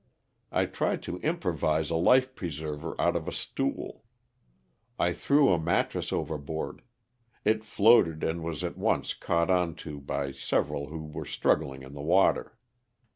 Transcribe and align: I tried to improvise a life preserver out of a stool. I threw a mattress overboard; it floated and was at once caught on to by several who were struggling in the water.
I 0.51 0.65
tried 0.65 1.03
to 1.03 1.19
improvise 1.19 1.91
a 1.91 1.95
life 1.95 2.33
preserver 2.33 2.99
out 2.99 3.15
of 3.15 3.27
a 3.27 3.31
stool. 3.31 4.03
I 4.97 5.13
threw 5.13 5.49
a 5.53 5.59
mattress 5.59 6.11
overboard; 6.11 6.81
it 7.45 7.63
floated 7.63 8.23
and 8.23 8.41
was 8.43 8.63
at 8.63 8.79
once 8.79 9.13
caught 9.13 9.51
on 9.51 9.75
to 9.85 9.99
by 10.01 10.31
several 10.31 10.87
who 10.87 11.05
were 11.05 11.25
struggling 11.25 11.83
in 11.83 11.93
the 11.93 12.01
water. 12.01 12.57